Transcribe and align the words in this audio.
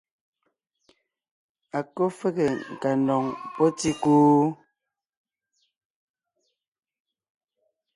A 1.77 1.79
kɔ́ 1.95 2.07
fege 2.17 2.45
nkandoŋ 2.73 3.23
pɔ́ 3.55 3.67
tíkú? 3.77 4.15